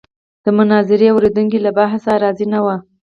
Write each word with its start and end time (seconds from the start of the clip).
د 0.43 0.45
مناظرې 0.57 1.07
اورېدونکي 1.11 1.57
له 1.65 1.71
بحث 1.77 2.01
څخه 2.05 2.21
راضي 2.23 2.45
نه 2.53 2.59
وو. 2.65 2.75